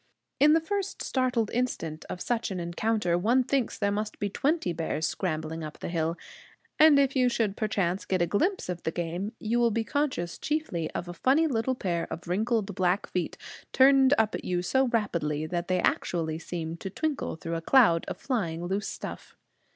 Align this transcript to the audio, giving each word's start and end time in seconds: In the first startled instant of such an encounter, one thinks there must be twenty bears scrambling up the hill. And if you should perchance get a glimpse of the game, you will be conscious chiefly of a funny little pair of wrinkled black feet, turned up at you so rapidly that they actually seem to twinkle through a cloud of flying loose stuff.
In 0.39 0.53
the 0.53 0.59
first 0.59 1.03
startled 1.03 1.51
instant 1.53 2.05
of 2.09 2.21
such 2.21 2.49
an 2.49 2.59
encounter, 2.59 3.19
one 3.19 3.43
thinks 3.43 3.77
there 3.77 3.91
must 3.91 4.17
be 4.17 4.31
twenty 4.31 4.73
bears 4.73 5.05
scrambling 5.07 5.63
up 5.63 5.77
the 5.77 5.89
hill. 5.89 6.17
And 6.79 6.97
if 6.97 7.15
you 7.15 7.29
should 7.29 7.55
perchance 7.55 8.05
get 8.05 8.19
a 8.19 8.25
glimpse 8.25 8.67
of 8.67 8.81
the 8.81 8.89
game, 8.89 9.33
you 9.39 9.59
will 9.59 9.69
be 9.69 9.83
conscious 9.83 10.39
chiefly 10.39 10.89
of 10.95 11.07
a 11.07 11.13
funny 11.13 11.45
little 11.45 11.75
pair 11.75 12.07
of 12.11 12.27
wrinkled 12.27 12.73
black 12.73 13.05
feet, 13.05 13.37
turned 13.73 14.15
up 14.17 14.33
at 14.33 14.43
you 14.43 14.63
so 14.63 14.87
rapidly 14.87 15.45
that 15.45 15.67
they 15.67 15.79
actually 15.79 16.39
seem 16.39 16.77
to 16.77 16.89
twinkle 16.89 17.35
through 17.35 17.53
a 17.55 17.61
cloud 17.61 18.03
of 18.07 18.17
flying 18.17 18.65
loose 18.65 18.87
stuff. 18.87 19.35